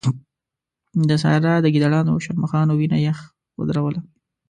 [1.09, 3.17] د سارا د ګيدړانو او شرموښانو وينه يخ
[3.59, 4.01] ودروله.